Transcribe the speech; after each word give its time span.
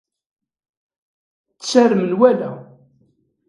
Tter 1.59 1.91
menwala. 2.01 2.51